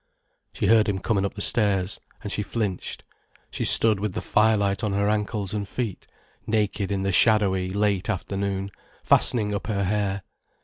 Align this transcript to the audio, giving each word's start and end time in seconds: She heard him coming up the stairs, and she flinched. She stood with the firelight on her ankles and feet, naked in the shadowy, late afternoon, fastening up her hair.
She 0.53 0.65
heard 0.65 0.89
him 0.89 0.97
coming 0.97 1.25
up 1.25 1.35
the 1.35 1.41
stairs, 1.43 1.99
and 2.23 2.31
she 2.31 2.41
flinched. 2.41 3.03
She 3.51 3.63
stood 3.63 3.99
with 3.99 4.13
the 4.13 4.19
firelight 4.23 4.83
on 4.83 4.93
her 4.93 5.07
ankles 5.07 5.53
and 5.53 5.67
feet, 5.67 6.07
naked 6.47 6.91
in 6.91 7.03
the 7.03 7.11
shadowy, 7.11 7.69
late 7.69 8.09
afternoon, 8.09 8.71
fastening 9.03 9.53
up 9.53 9.67
her 9.67 9.83
hair. 9.83 10.23